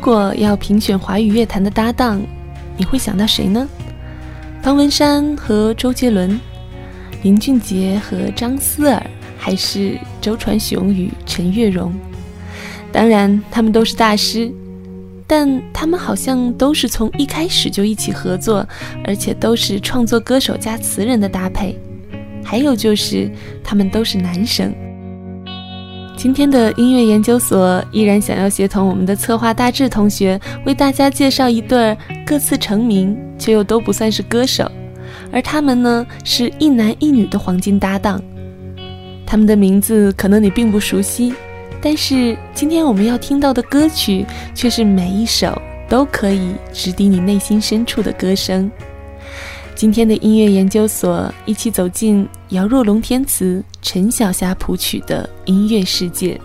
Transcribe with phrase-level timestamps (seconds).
[0.00, 2.22] 如果要评选华语乐坛的搭档，
[2.74, 3.68] 你会想到谁呢？
[4.62, 6.40] 方文山和周杰伦，
[7.22, 9.06] 林俊杰和张思尔，
[9.38, 11.92] 还是周传雄与陈月荣？
[12.90, 14.50] 当然，他们都是大师，
[15.26, 18.66] 但他们好像都是从一开始就一起合作，
[19.04, 21.78] 而且都是创作歌手加词人的搭配。
[22.42, 23.30] 还有就是，
[23.62, 24.74] 他们都是男生。
[26.22, 31.96] 今天的音乐研究所依然想要协同我们的策划大志同学，为大家介绍一对
[32.26, 34.70] 各自成名却又都不算是歌手，
[35.32, 38.22] 而他们呢是一男一女的黄金搭档。
[39.24, 41.32] 他们的名字可能你并不熟悉，
[41.80, 48.70] 但是今天我们要听到的歌曲却是每一首都可以直抵你内心深处的歌声。
[49.74, 56.40] 今天的音乐研究所，一起走进姚若龙填词、陈小霞谱曲的音乐世界。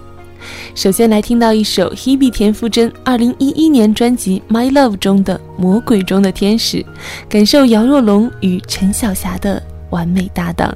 [0.75, 6.77] 首先来听到一首 Hebe 田馥甄2011年专辑《My Love》中的《魔鬼中的天使》，
[7.27, 10.75] 感受姚若龙与陈小霞的完美搭档。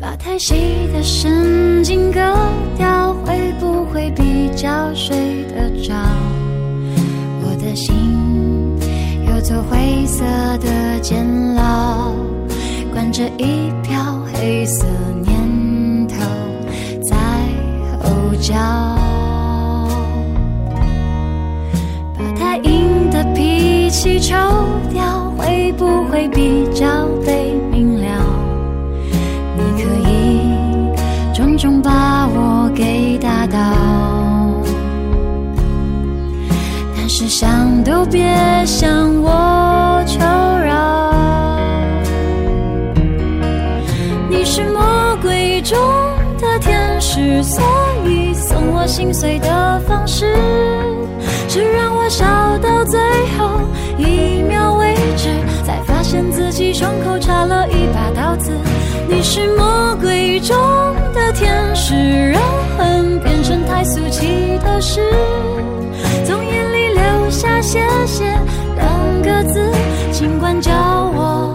[0.00, 0.54] 把太细
[0.92, 2.20] 的神经割
[2.76, 5.94] 掉，会不会比较睡得着？
[7.42, 7.94] 我的心。
[9.26, 10.24] 有座灰色
[10.58, 12.12] 的监牢，
[12.92, 14.86] 关着一票黑色
[18.34, 18.54] 吼叫。
[22.18, 24.34] 把太硬的脾气抽
[24.92, 26.86] 掉，会不会比较
[27.24, 28.08] 被明了？
[29.56, 30.40] 你可以
[31.32, 33.58] 重重把我给打倒。
[36.96, 38.26] 但是想都别
[38.66, 40.18] 向我求
[40.64, 41.14] 饶，
[44.28, 45.78] 你是魔鬼中
[46.40, 46.80] 的天
[47.14, 47.62] 之，所
[48.06, 50.34] 以送我心碎的方式
[51.48, 52.26] 是让我笑
[52.58, 53.00] 到最
[53.38, 53.60] 后
[53.96, 55.28] 一秒为止，
[55.64, 58.50] 才发现自己胸口插了一把刀子。
[59.08, 60.56] 你是魔鬼中
[61.14, 61.94] 的天使，
[62.32, 62.42] 让
[62.76, 65.00] 恨变成太俗气的事。
[66.24, 68.24] 从眼里流下谢谢
[68.74, 69.70] 两个字，
[70.10, 70.72] 尽管叫
[71.14, 71.54] 我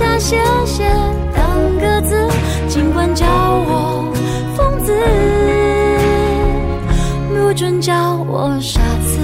[0.00, 0.82] 下谢谢
[1.36, 2.16] 当个字
[2.66, 4.10] 尽管叫我
[4.56, 4.94] 疯子
[7.28, 7.92] 不准叫
[8.26, 9.18] 我傻子。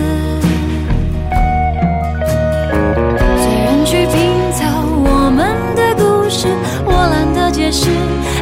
[3.39, 4.67] 随人去拼凑
[5.03, 6.47] 我们的故事
[6.85, 7.89] 我懒得解释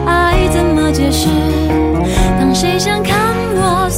[0.05, 1.29] 爱怎么解释？
[2.41, 3.15] 当谁想看
[3.55, 3.89] 我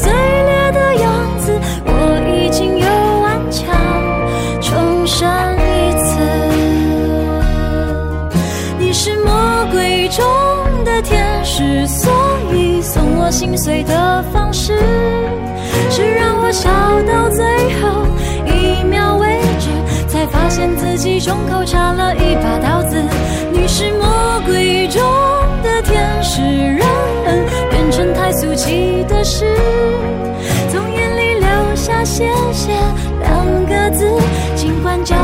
[13.30, 14.72] 心碎的方式
[15.90, 16.70] 是让我笑
[17.02, 17.44] 到最
[17.80, 18.06] 后
[18.46, 19.68] 一秒为止，
[20.08, 23.02] 才发现自己胸口插了一把刀子。
[23.52, 25.02] 你是魔鬼中
[25.62, 26.40] 的天使，
[26.76, 26.86] 让
[27.24, 29.44] 恨变成太俗气的事，
[30.70, 32.72] 从眼里流下谢谢
[33.20, 34.08] 两个字，
[34.54, 35.16] 尽管叫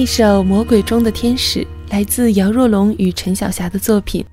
[0.00, 1.60] 一首《魔鬼中的天使》
[1.90, 4.24] 来自姚若龙与陈小霞的作品。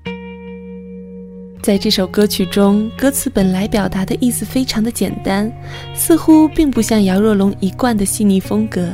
[1.60, 5.52] 在这首歌曲中，歌词本来表达的意思非常的简单，
[5.94, 8.88] 似乎并不像姚若龙一贯的细腻风格。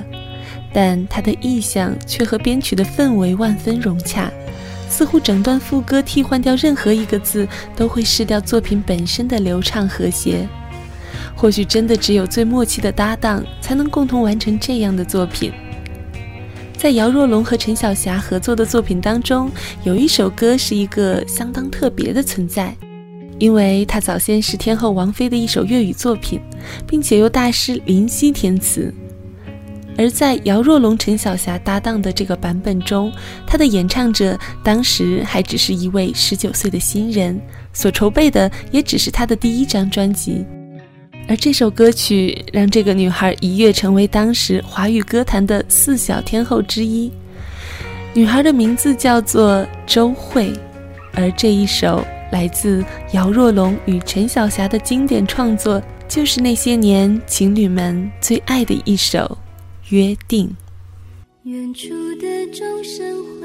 [0.72, 4.28] 但他的意象却和编曲的氛围万分融洽，
[4.88, 7.46] 似乎整段副歌替换掉任何一个字，
[7.76, 10.44] 都会失掉作品本身的流畅和谐。
[11.36, 15.52] 或许真的只有最默契的搭档，才能共同完成这样的作品。
[16.76, 19.50] 在姚若龙和陈晓霞合作的作品当中，
[19.84, 22.76] 有一首歌是一个相当特别的存在，
[23.38, 26.38] 因为它早先是天后王菲的一首粤语作品，
[26.86, 28.92] 并且由大师林夕填词。
[29.96, 33.10] 而在姚若龙、陈晓霞搭档的这个版本中，
[33.46, 37.40] 他的演唱者当时还只是一位十九岁的新人，
[37.72, 40.44] 所筹备的也只是他的第一张专辑。
[41.26, 47.10] 而这首歌曲让这个女孩一跃成为当时华语歌坛的四小天后之一。
[48.12, 50.52] 女孩的名字叫做周慧，
[51.14, 59.38] 而这一首来自姚若龙与陈晓霞的经典创作，就是那些年情侣们最爱的一首
[59.94, 60.46] 《约定》。
[61.44, 61.88] 远处
[62.20, 63.40] 的钟声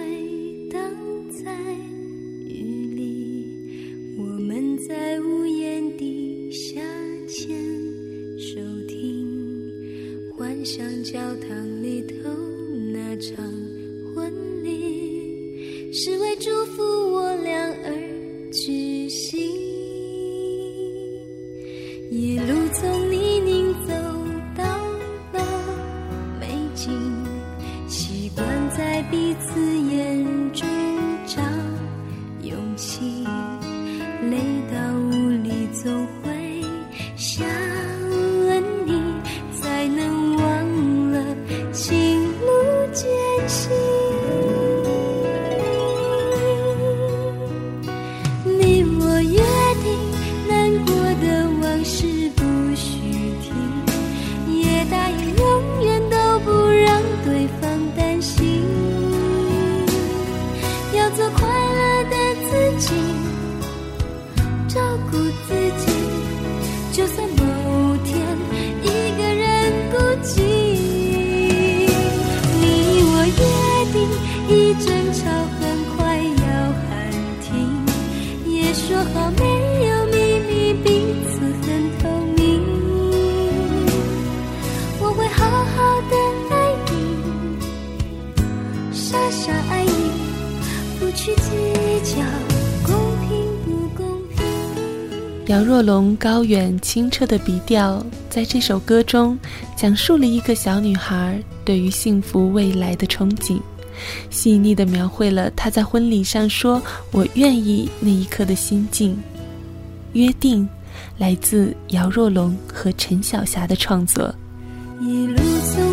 [10.71, 12.29] 像教堂里头
[12.93, 13.43] 那场
[14.13, 14.31] 婚
[14.63, 17.51] 礼，是为祝福我俩
[17.83, 19.58] 而举行。
[78.89, 79.45] 说好没
[79.85, 80.89] 有秘密，彼
[81.25, 81.69] 此很
[81.99, 82.41] 透明。
[84.99, 86.13] 我会好好的
[86.49, 86.51] 爱
[86.89, 86.91] 你，
[88.91, 89.91] 傻傻爱你，
[90.99, 91.51] 不去计
[92.03, 92.23] 较
[92.83, 92.95] 公
[93.27, 93.29] 平
[93.63, 94.01] 不公
[94.35, 94.41] 平。
[95.49, 99.37] 姚若龙高远清澈的笔调在这首歌中
[99.75, 103.59] 讲述了一个小女孩对于幸福未来的憧憬。
[104.29, 106.81] 细腻地描绘了他在婚礼上说
[107.11, 109.17] “我愿意”那一刻的心境。
[110.13, 110.67] 约定，
[111.17, 114.33] 来自姚若龙和陈晓霞的创作。
[115.01, 115.88] 一路走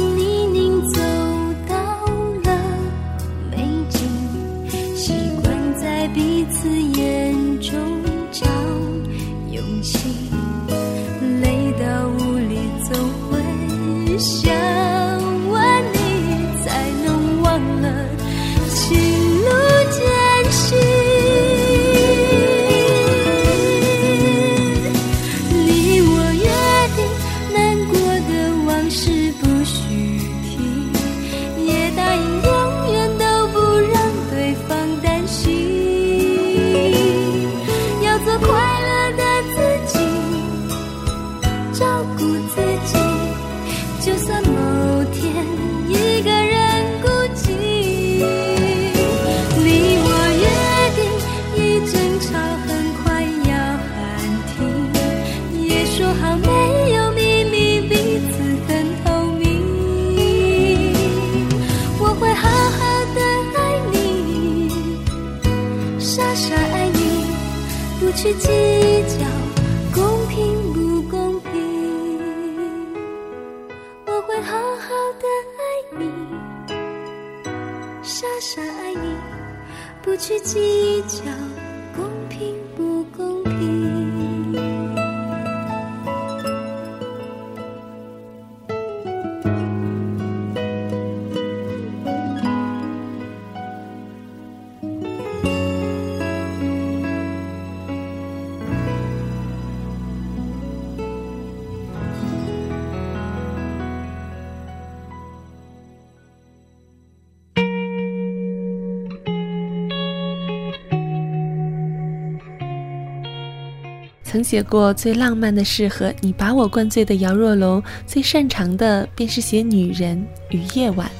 [114.37, 121.11] 曾写过最浪漫的事和你把我灌醉的姚若龙，最擅长的便是写女人与夜晚。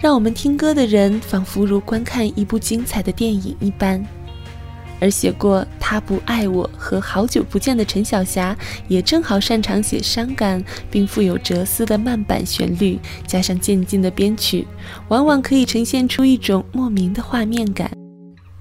[0.00, 4.00] 让我们听歌的人仿佛如观看一部精彩的电影一般。
[5.00, 14.64] 而写过《他不爱我》和《好久不见》的陈晓霞，也正好擅长写伤感并富有哲思的慢板旋律，加上渐进的编曲，
[15.08, 17.90] 往往可以呈现出一种莫名的画面感。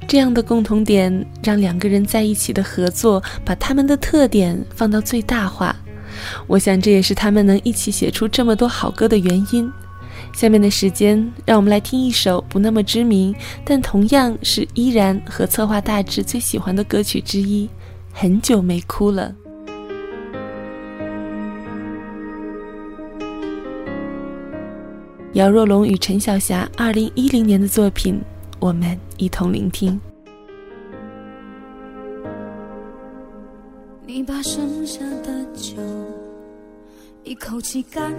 [0.08, 5.76] 这样的共同点，让两个人在一起的合作，把他们的特点放到最大化。
[6.48, 9.70] 我想，这也是他们能一起写出这么多好歌的原因。
[10.34, 13.36] 下面的时间，让我们来听一首不那么知名，
[13.66, 17.70] 但同样是依然和策划大致最喜欢的歌曲之一。
[18.14, 19.34] 很久没哭了。
[25.34, 28.22] 姚若龙与陈晓霞二零一零年的作品，
[28.60, 30.00] 我们一同聆听。
[34.08, 35.76] 你把剩下的酒
[37.24, 38.12] 一口气干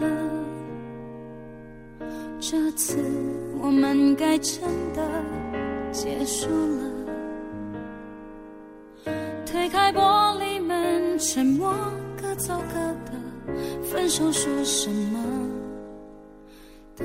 [0.00, 0.08] 了，
[2.40, 2.96] 这次
[3.60, 4.62] 我们该真
[4.94, 5.02] 的
[5.92, 6.82] 结束了。
[9.44, 11.74] 推开玻璃门，沉默，
[12.20, 13.12] 各走各的，
[13.82, 15.18] 分手说什么
[16.96, 17.04] 都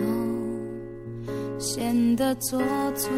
[1.59, 2.59] 显得做
[2.93, 3.09] 作。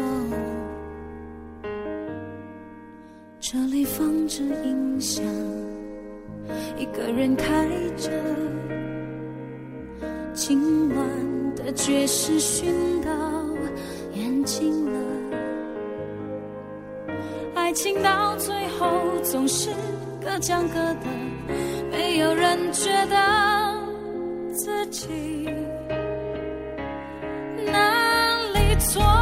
[3.38, 5.24] 这里放着音响，
[6.76, 7.66] 一个人开
[7.96, 8.10] 着，
[10.32, 13.10] 今晚的爵士熏到
[14.14, 15.00] 眼睛了。
[17.54, 18.88] 爱情到最后
[19.22, 19.70] 总是
[20.20, 21.06] 各讲各的，
[21.90, 23.74] 没有人觉得
[24.52, 25.48] 自己
[28.90, 29.19] 错。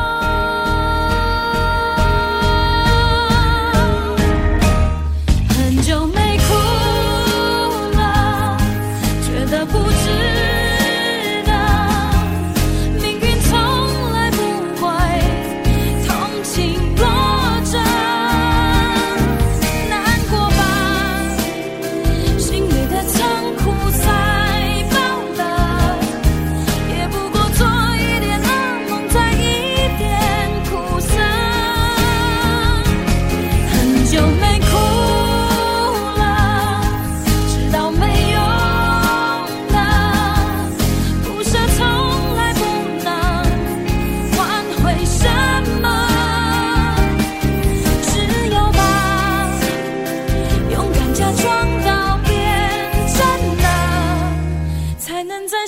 [55.29, 55.63] 里错。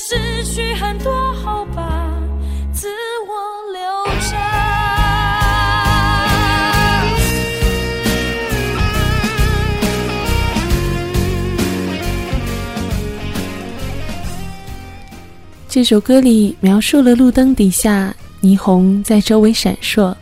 [15.69, 20.15] 这首歌里描述了路灯底下霓虹在周围闪烁，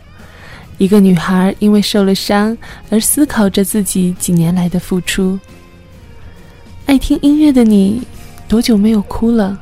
[0.76, 2.56] 一个女孩因为受了伤
[2.90, 5.38] 而思考着自己几年来的付出。
[6.86, 8.02] 爱听音乐的你，
[8.48, 9.58] 多久没有哭了？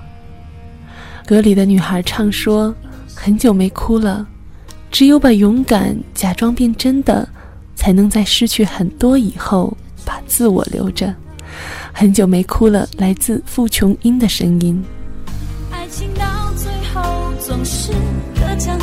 [1.26, 2.72] 歌里的女孩唱说
[3.12, 4.24] ：“很久没哭了，
[4.92, 7.28] 只有把勇敢假装变真的，
[7.74, 11.12] 才能在失去很多以后把自我留着。”
[11.92, 14.80] 很久没哭了，来自傅琼英的声音。
[15.72, 17.92] 爱情到最后总是
[18.36, 18.78] 各讲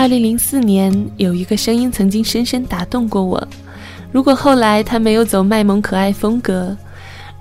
[0.00, 3.46] 二零零四年，有一个声音曾经深深打动过我。
[4.10, 6.74] 如果后来他没有走卖萌可爱风格，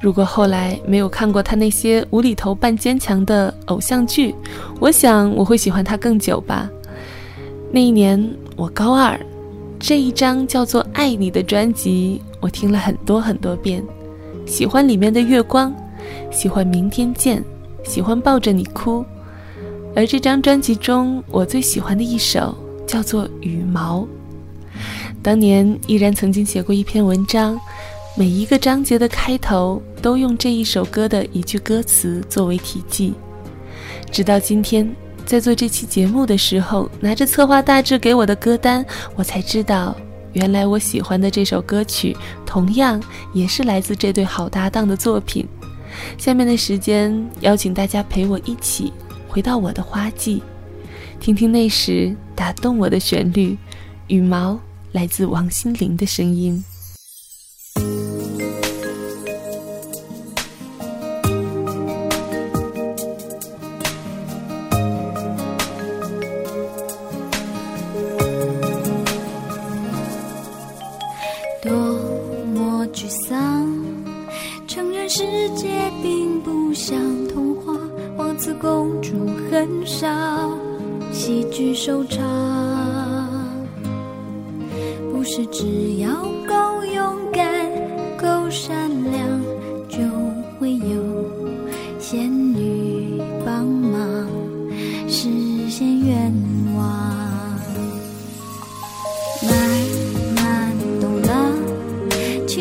[0.02, 4.36] 如果后来没有看过他那些无厘头扮坚强的偶像剧，
[4.82, 6.70] 我想我会喜欢他更久吧。
[7.72, 8.22] 那一年
[8.58, 9.18] 我高二，
[9.80, 13.82] 这一张叫做《爱你》的专辑，我听了很多很多遍，
[14.46, 15.74] 喜欢里面的月光，
[16.30, 17.42] 喜欢明天见，
[17.86, 19.06] 喜欢抱着你哭。
[19.96, 22.56] 而这张专辑中，我最喜欢的一首
[22.88, 24.00] 叫做《羽毛》。
[25.22, 27.60] 当年依然曾经写过一篇文章。
[28.18, 33.14] 每一个章节的开头都用这一首歌的一句歌词作为题记，
[34.12, 34.94] 直到今天，
[35.26, 39.96] 在做这期节目的时候，拿着策划大致给我的歌单，我才知道，
[40.34, 45.48] 原来我喜欢的这首歌曲，同样也是来自这对好搭档的作品。
[46.18, 48.92] 下面的时间，邀请大家陪我一起
[49.30, 50.42] 回到我的花季，
[51.20, 53.56] 听听那时打动我的旋律，
[54.08, 54.60] 羽毛
[54.92, 56.66] 来自王心凌的声音。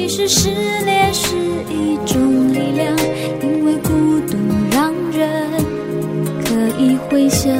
[0.09, 0.49] 其实失
[0.87, 1.37] 恋是
[1.69, 2.97] 一种力量，
[3.43, 4.39] 因为孤独
[4.71, 5.51] 让人
[6.47, 7.53] 可以回想，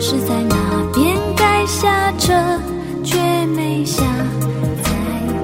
[0.00, 0.56] 是在哪
[0.92, 2.34] 边该下车，
[3.04, 3.16] 却
[3.54, 4.02] 没下，
[4.82, 4.90] 才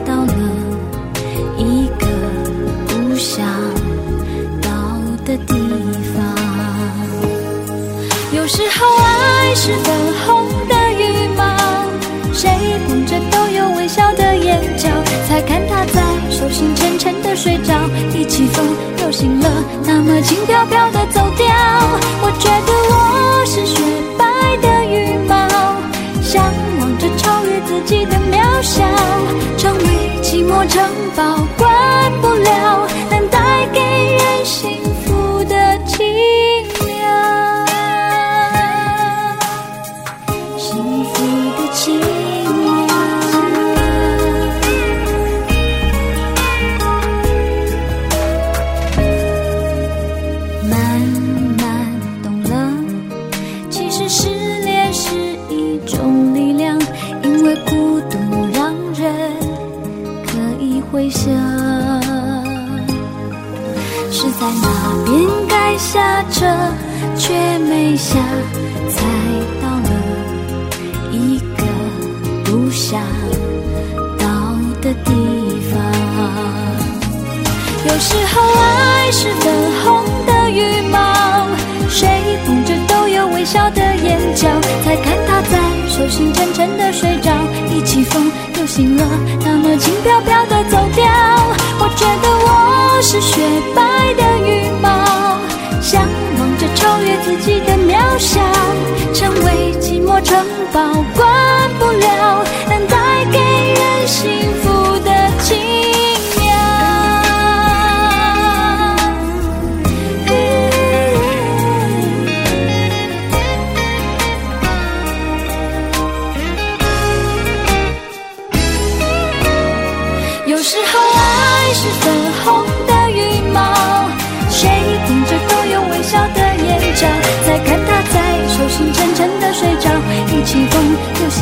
[0.05, 0.33] 到了
[1.57, 2.05] 一个
[2.89, 3.47] 不想
[4.61, 4.69] 到
[5.25, 5.55] 的地
[6.13, 6.25] 方，
[8.33, 9.95] 有时候爱是等
[10.27, 10.44] 候。
[16.55, 17.75] 心沉沉的睡着，
[18.17, 18.65] 一起风
[19.03, 19.51] 又醒了，
[19.85, 21.49] 那么轻飘飘的走掉，
[22.23, 23.83] 我觉得我是雪
[24.17, 24.25] 白
[24.63, 25.35] 的羽毛，
[26.23, 26.45] 向
[26.79, 28.85] 往着超越自己的渺小，
[29.59, 29.85] 成为
[30.23, 30.81] 寂寞城
[31.17, 31.45] 堡，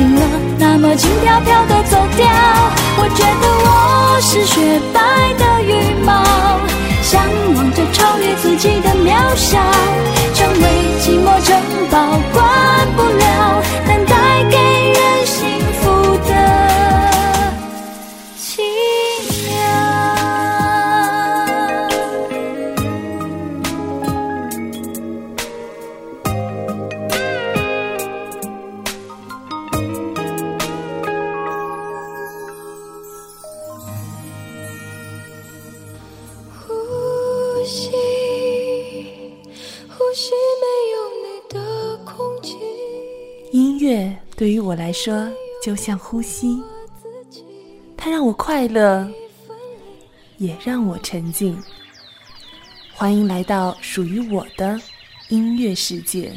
[0.04, 0.22] 了，
[0.58, 2.26] 那么轻飘飘的走掉。
[2.98, 5.00] 我觉得我是雪白
[5.38, 6.22] 的羽毛，
[7.02, 7.22] 向
[7.54, 9.58] 往着超越自己的渺小，
[10.34, 10.64] 成为
[11.00, 11.56] 寂寞城
[11.90, 11.96] 堡，
[12.32, 12.40] 关
[12.96, 13.62] 不了。
[44.36, 45.30] 对于我来说
[45.62, 46.62] 就像呼吸，
[47.96, 49.08] 它让我快乐，
[50.38, 51.56] 也让我沉静。
[52.94, 54.80] 欢迎来到属于我的
[55.28, 56.32] 音乐世界。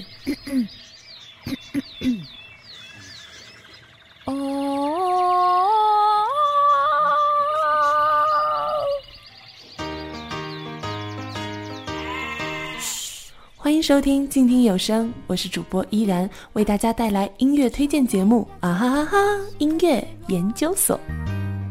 [13.86, 19.18] 收听静听有声，我是主播依然，为大家带来音乐推荐节目啊哈哈哈！
[19.60, 21.00] 音乐研究所，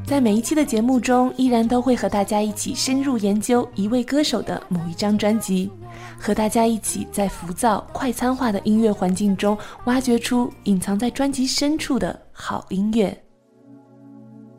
[0.07, 5.68] 在每一期的节目中，依然都会和大家一起深入研究一位歌手的某一张专辑，
[6.16, 13.12] 和大家一起在浮躁快餐化的音乐环境中，挖掘出隐藏在专辑深处的好音乐。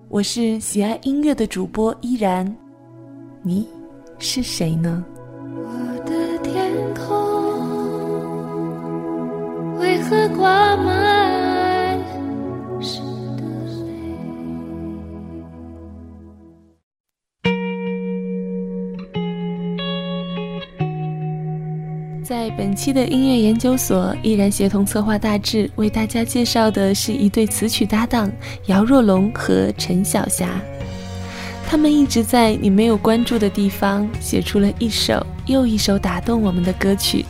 [0.09, 2.53] 我是喜爱音乐的主播依然，
[3.41, 3.65] 你
[4.19, 5.05] 是谁呢？
[9.77, 11.99] 为何挂满
[12.81, 13.01] 湿
[13.35, 13.43] 的
[13.83, 13.93] 泪？
[22.23, 28.31] 在本期的音乐研究所，依然协同策划大致为大家介绍的是一对词曲搭档
[28.67, 30.49] 姚若龙和陈晓霞。
[31.67, 37.25] 他们一直在你没有关注的地方写出了一首又一首打动我们的歌曲。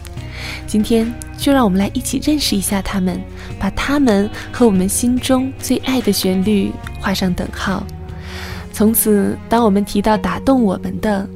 [0.67, 3.19] 今天就让我们来一起认识一下他们，
[3.59, 7.85] 把他们和我们心中最爱的旋律画上等号。
[8.71, 11.27] 从此，当我们提到打动我们的，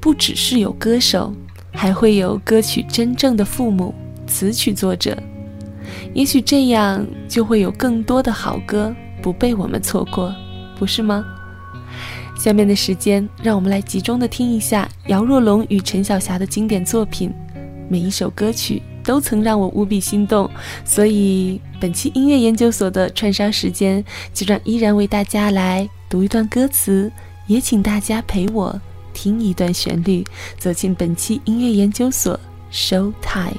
[0.00, 1.32] 不只是有歌手，
[1.72, 3.94] 还会有歌曲真正的父母——
[4.26, 5.16] 词曲作者。
[6.12, 10.34] 也许这样就会有更多的好歌不被我们错过，
[10.78, 11.24] 不是吗？
[12.36, 17.32] 下面的时间，让我们来集中的听一下姚若龙与陈晓霞的经典作品。
[17.88, 20.50] 每一首歌曲都曾让我无比心动，
[20.84, 27.10] 所以本期音乐研究所的串烧时间就让依然为大家来读一段歌词，
[27.46, 28.78] 也请大家陪我
[29.14, 30.22] 听一段旋律，
[30.58, 32.38] 走进本期音乐研究所
[32.70, 33.56] show time。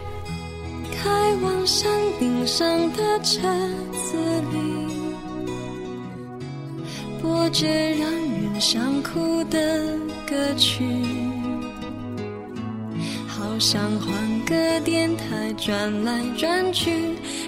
[1.02, 1.10] 开
[1.42, 1.90] 往山
[2.20, 3.42] 顶上的车
[3.92, 4.18] 子
[4.52, 4.94] 里，
[7.22, 10.84] 播着让人想哭的歌曲。
[13.60, 16.92] 想换个电台转来转去，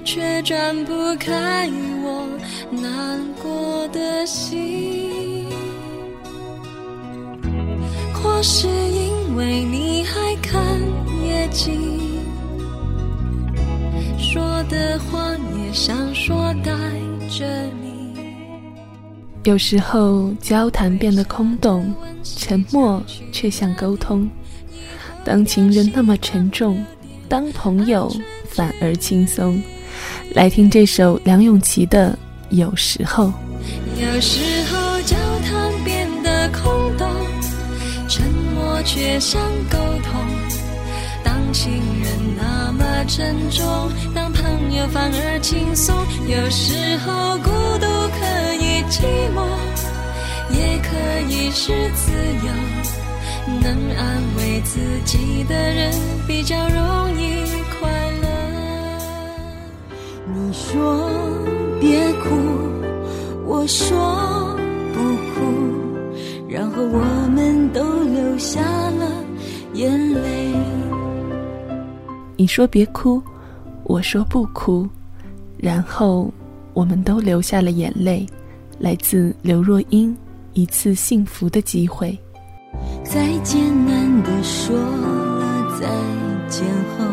[0.04, 1.70] 却转不开
[2.04, 2.28] 我
[2.70, 5.46] 难过的心。
[8.14, 10.62] 或是因为你还看
[11.26, 12.20] 夜景，
[14.20, 16.72] 说的话也想说带
[17.30, 17.46] 着
[17.82, 18.20] 你。
[19.46, 24.30] 有时候交谈变得空洞，沉默却像沟通。
[25.24, 26.84] 当情人那么沉重，
[27.30, 28.12] 当朋友
[28.50, 29.62] 反而轻松。
[30.34, 32.18] 来听这首梁咏琪的
[32.56, 33.26] 《有时候》。
[33.98, 37.08] 有时候交谈变得空洞，
[38.08, 40.22] 沉默却像沟通。
[41.24, 43.64] 当情人那么沉重，
[44.16, 45.96] 当朋友反而轻松。
[46.28, 47.86] 有时候孤独
[48.18, 49.04] 可以寂
[49.36, 49.46] 寞，
[50.52, 50.90] 也可
[51.30, 52.12] 以是自
[52.46, 53.01] 由。
[53.48, 55.92] 能安慰自己的人
[56.28, 57.44] 比较容易
[57.80, 57.90] 快
[58.22, 58.28] 乐。
[60.34, 61.10] 你说
[61.80, 62.30] 别哭，
[63.46, 64.56] 我说
[64.94, 65.00] 不
[65.34, 65.40] 哭，
[66.48, 67.00] 然后我
[67.34, 69.12] 们都流下了
[69.74, 70.22] 眼泪。
[72.38, 73.22] 你说别哭，
[73.84, 74.88] 我说不哭，
[75.58, 76.32] 然后
[76.74, 78.26] 我们都流下了眼泪。
[78.80, 80.12] 来自刘若英，
[80.54, 82.10] 《一次幸福的机会》。
[83.14, 85.86] 再艰难的说了再
[86.48, 86.64] 见
[86.98, 87.04] 后，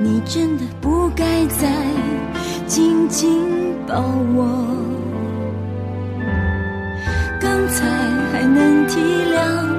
[0.00, 1.68] 你真的不该再
[2.66, 3.30] 紧紧
[3.86, 3.94] 抱
[4.34, 4.66] 我。
[7.40, 7.86] 刚才
[8.32, 9.36] 还能体谅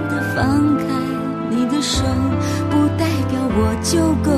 [0.08, 0.84] 的放开
[1.50, 2.02] 你的手，
[2.70, 4.32] 不代表我就够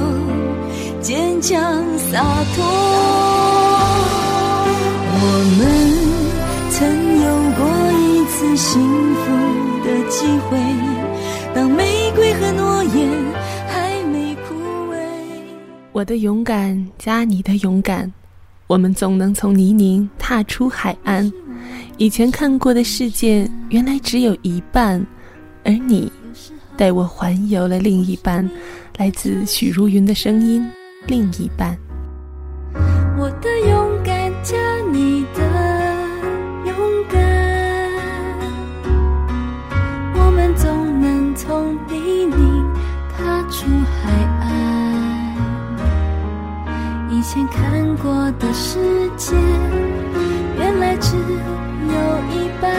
[0.99, 1.61] 坚强
[2.09, 2.65] 洒脱。
[5.13, 5.25] 我
[5.59, 5.59] 们
[6.71, 6.79] 曾
[7.21, 7.27] 有
[7.59, 7.61] 过
[7.99, 8.81] 一次幸
[9.15, 9.71] 福。
[9.83, 10.57] 的机会，
[11.55, 13.09] 当玫瑰和诺言
[13.67, 14.53] 还没枯
[14.91, 14.95] 萎。
[15.91, 18.11] 我的勇敢加你的勇敢，
[18.67, 21.31] 我们总能从泥泞踏出海岸。
[21.97, 25.03] 以前看过的世界，原来只有一半，
[25.63, 26.11] 而你
[26.77, 28.47] 带我环游了另一半。
[28.97, 30.63] 来自许茹芸的声音，
[31.07, 31.75] 另一半。
[33.17, 34.55] 我的勇敢加
[34.91, 35.20] 你
[48.13, 48.77] 我的世
[49.15, 49.33] 界，
[50.59, 51.95] 原来只有
[52.29, 52.69] 一半，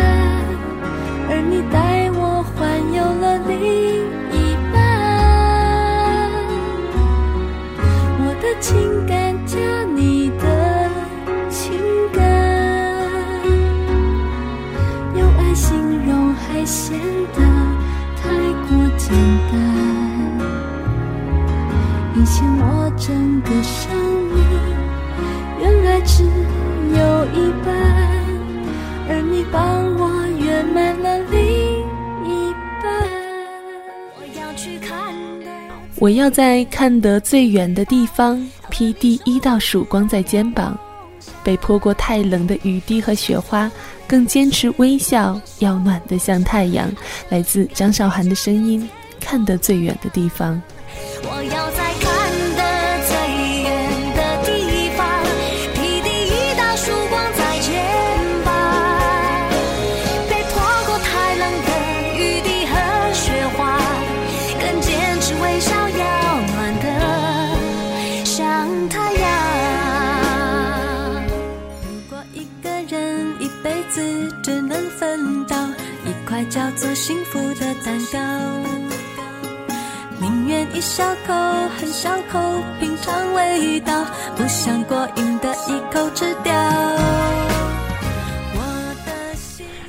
[1.31, 2.53] 而你带我环
[2.92, 3.57] 游了另
[4.29, 4.37] 一
[4.71, 4.75] 半。
[8.21, 8.68] 我的情
[9.07, 9.57] 感加
[9.95, 10.45] 你的
[11.49, 11.73] 情
[12.12, 12.21] 感，
[15.16, 15.71] 用爱形
[16.07, 17.01] 容还显
[17.33, 17.40] 得
[18.21, 18.29] 太
[18.68, 19.09] 过简
[19.51, 19.53] 单，
[22.12, 23.90] 你形我整个生
[24.35, 24.72] 命。
[26.00, 27.72] 只有一半，
[29.09, 29.61] 而你帮
[29.96, 31.40] 我圆满了另
[32.26, 32.52] 一
[32.83, 32.85] 半。
[35.98, 40.76] 我要，在看得最远的地方披第一道曙光在肩膀，
[41.44, 43.70] 被泼过太冷的雨滴和雪花。
[44.09, 46.90] 更坚持微笑，要暖得像太阳。
[47.31, 48.87] 来自张韶涵的声音，
[49.20, 50.61] 看得最远的地方。
[51.22, 51.62] 我要
[80.83, 81.33] 小口
[81.79, 82.40] 很小口
[82.81, 84.05] 品尝味道，
[84.37, 86.53] 不想过瘾的一口吃掉。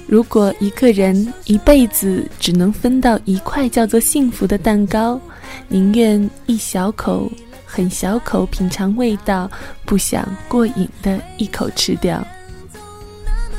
[0.06, 5.20] 如果一个人一辈子只能分到一块叫做幸福的蛋糕，
[5.68, 7.28] 宁愿一小口
[7.66, 9.50] 很小口品尝味道，
[9.86, 12.24] 不想过瘾的一口吃掉。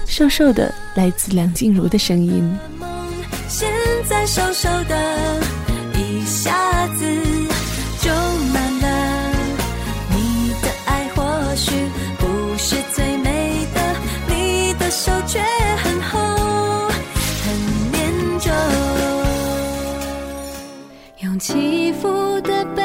[0.07, 2.57] 瘦瘦的，来自梁静茹的声音。
[3.49, 3.68] 现
[4.09, 4.97] 在瘦瘦的，
[21.46, 22.83] 起伏的背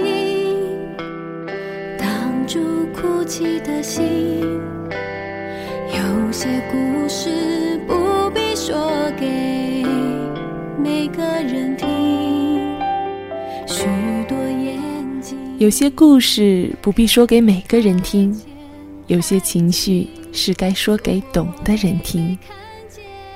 [0.00, 0.96] 影
[1.98, 4.40] 挡住哭泣的心。
[5.92, 9.84] 有些故事不必说给
[10.82, 12.74] 每个人听，
[13.66, 13.84] 许
[14.26, 15.36] 多眼睛。
[15.58, 18.34] 有些故事不必说给每个人听，
[19.08, 22.38] 有些情绪是该说给懂的人听。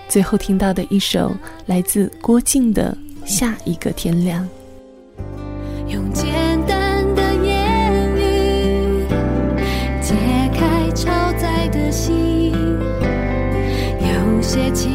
[0.08, 4.42] 最后听到的一首来自郭靖的《下一个天亮》。
[5.92, 6.26] 用简
[6.66, 9.06] 单的言语
[10.00, 10.14] 解
[10.52, 12.52] 开超载的心，
[14.00, 14.93] 有些情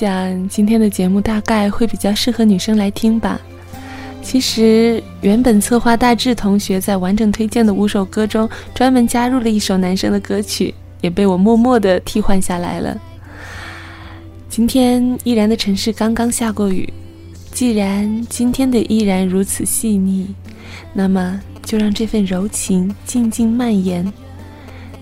[0.00, 3.38] 想今天的节目大概会比较适合女生来听吧。
[4.22, 12.98] 其实原本策划大志同学在完整推荐的五首歌中，专门加入了一首男生的歌曲，也被我默默的替换下来了。
[14.48, 16.90] 今天依然的城市刚刚下过雨，
[17.52, 20.34] 既然今天的依然如此细腻，
[20.94, 24.10] 那么就让这份柔情静静蔓延。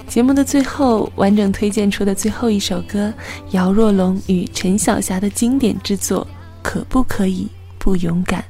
[0.08, 3.12] 节目的最后，完整推荐出的最后一首歌，
[3.50, 6.26] 姚若龙与陈小霞的经典之作
[6.62, 7.46] 《可不可以
[7.78, 8.42] 不勇敢》。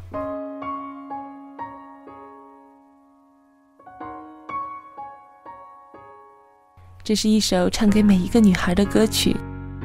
[7.03, 9.37] 这是一首唱给每一个女孩的歌曲，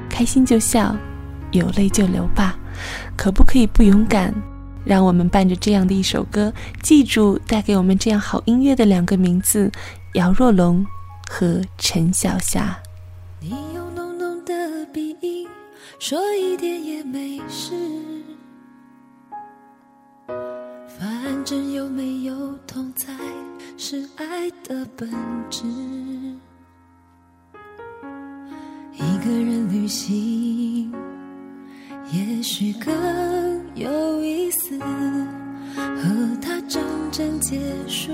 [0.08, 0.96] 开心就笑，
[1.52, 2.56] 有泪就流吧。
[3.18, 4.32] 可不可以不勇敢？
[4.86, 9.72] 让我们伴着这样的一首歌，记住带给我们这样好音乐的两个名字：
[10.14, 10.86] 姚若龙
[11.36, 12.78] 和陈小霞。
[13.40, 15.50] 你用浓浓的鼻音
[15.98, 17.74] 说一点也没事，
[20.88, 23.12] 反正有没有痛才
[23.80, 25.10] 是爱的本
[25.50, 25.64] 质。
[28.94, 30.94] 一个人旅行，
[32.12, 32.94] 也许更
[33.74, 34.78] 有意思。
[35.76, 38.12] 和他真正结束，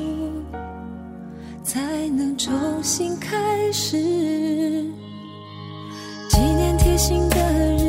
[1.70, 2.52] 才能重
[2.82, 3.96] 新开始。
[6.28, 7.38] 纪念贴心的
[7.78, 7.89] 日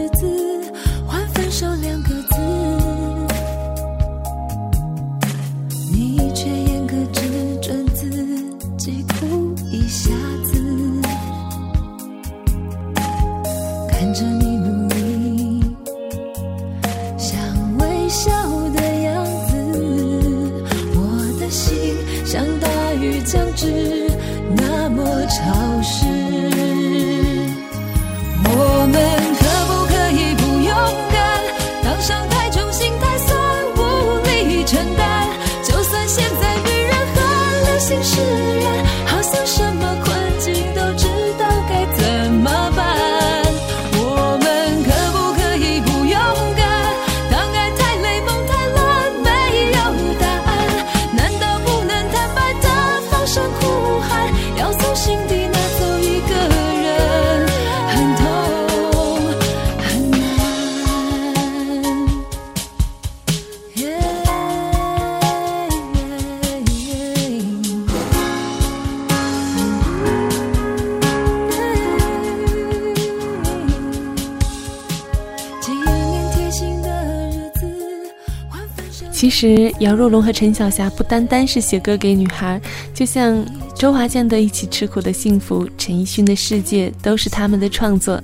[79.41, 82.61] 其实，姚若龙和陈晓霞不单单是写歌给女孩，
[82.93, 83.43] 就像
[83.75, 88.23] 周华健的《一起吃苦的幸福》，陈奕迅的《世界》，都是他们的创作。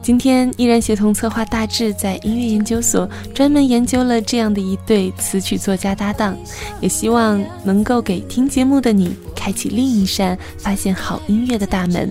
[0.00, 6.34] 今天依然协同策划大志在音乐研究所专门研究了这样的一对词曲作家搭档，
[6.80, 12.10] 也希望能够给听节目的你开启另一扇发现好音乐的大门。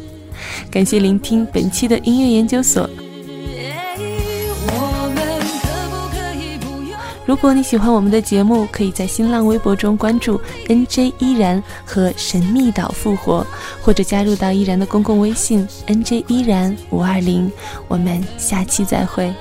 [0.69, 2.87] 感谢聆听本期的音乐研究所。
[7.31, 13.47] 如果你喜欢我们的节目，可以在新浪微博中关注 NJ 依然和神秘岛复活，
[13.81, 17.49] 或者加入到依然的公共微信 NJ 依然五二零。
[17.87, 19.33] 我们下期再会。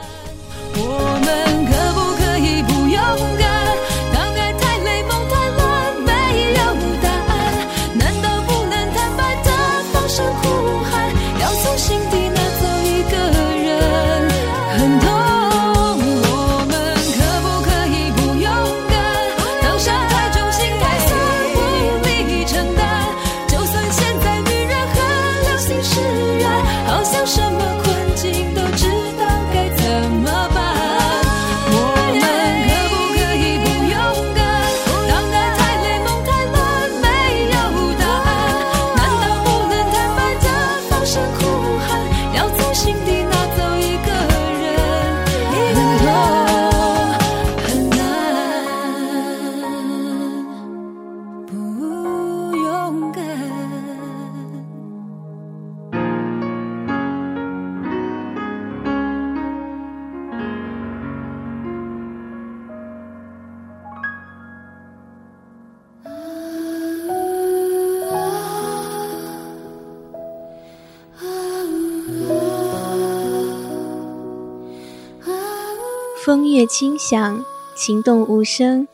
[76.50, 77.44] 音乐轻响，
[77.76, 78.88] 情动无声。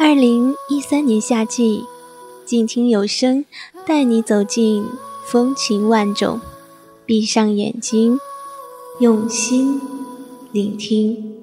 [0.00, 1.84] 二零一三年夏季，
[2.44, 3.44] 静听有声，
[3.86, 4.84] 带你走进
[5.24, 6.40] 风情万种。
[7.06, 8.18] 闭上眼睛，
[8.98, 9.80] 用心
[10.50, 11.41] 聆听。